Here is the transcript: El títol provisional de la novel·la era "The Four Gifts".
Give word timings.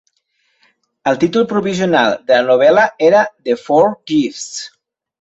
El 1.11 1.19
títol 1.25 1.45
provisional 1.51 2.17
de 2.33 2.39
la 2.41 2.49
novel·la 2.49 2.89
era 3.13 3.23
"The 3.31 3.59
Four 3.69 3.89
Gifts". 4.15 4.53